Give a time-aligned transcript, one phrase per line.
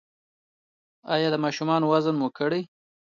[1.13, 2.61] ایا د ماشومانو وزن مو کړی؟